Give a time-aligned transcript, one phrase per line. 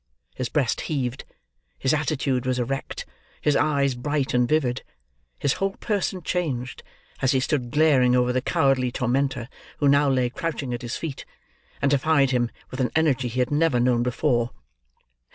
[0.33, 1.25] His breast heaved;
[1.77, 3.05] his attitude was erect;
[3.39, 4.81] his eye bright and vivid;
[5.37, 6.81] his whole person changed,
[7.21, 11.23] as he stood glaring over the cowardly tormentor who now lay crouching at his feet;
[11.83, 14.49] and defied him with an energy he had never known before.